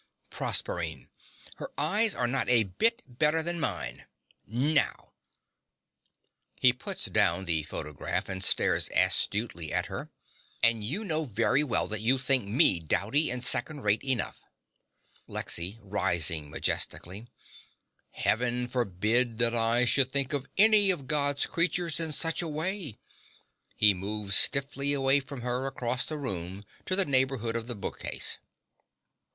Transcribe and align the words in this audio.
PROSERPINE. 0.31 1.09
Her 1.57 1.69
eyes 1.77 2.15
are 2.15 2.25
not 2.25 2.49
a 2.49 2.63
bit 2.63 3.03
better 3.07 3.43
than 3.43 3.59
mine 3.59 4.07
now! 4.47 5.11
(He 6.59 6.73
puts 6.73 7.05
down 7.05 7.45
the 7.45 7.61
photograph 7.61 8.27
and 8.27 8.43
stares 8.43 8.89
austerely 8.97 9.71
at 9.71 9.85
her.) 9.85 10.09
And 10.63 10.83
you 10.83 11.05
know 11.05 11.25
very 11.25 11.63
well 11.63 11.85
that 11.85 12.01
you 12.01 12.17
think 12.17 12.45
me 12.47 12.79
dowdy 12.79 13.29
and 13.29 13.43
second 13.43 13.81
rate 13.81 14.03
enough. 14.03 14.41
LEXY 15.27 15.77
(rising 15.83 16.49
majestically). 16.49 17.27
Heaven 18.09 18.67
forbid 18.67 19.37
that 19.37 19.53
I 19.53 19.85
should 19.85 20.11
think 20.11 20.33
of 20.33 20.47
any 20.57 20.89
of 20.89 21.05
God's 21.05 21.45
creatures 21.45 21.99
in 21.99 22.11
such 22.11 22.41
a 22.41 22.47
way! 22.47 22.97
(He 23.75 23.93
moves 23.93 24.35
stiffly 24.35 24.93
away 24.93 25.19
from 25.19 25.41
her 25.41 25.67
across 25.67 26.05
the 26.05 26.17
room 26.17 26.65
to 26.85 26.95
the 26.95 27.05
neighbourhood 27.05 27.55
of 27.55 27.67
the 27.67 27.75
bookcase.) 27.75 28.39